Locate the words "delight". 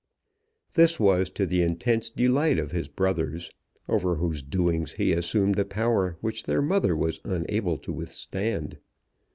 2.09-2.57